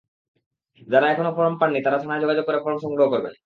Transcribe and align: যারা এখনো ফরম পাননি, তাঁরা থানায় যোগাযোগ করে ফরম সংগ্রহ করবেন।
যারা 0.87 1.05
এখনো 1.09 1.31
ফরম 1.37 1.53
পাননি, 1.61 1.79
তাঁরা 1.81 1.97
থানায় 1.97 2.21
যোগাযোগ 2.21 2.43
করে 2.45 2.59
ফরম 2.63 2.77
সংগ্রহ 2.85 3.07
করবেন। 3.09 3.33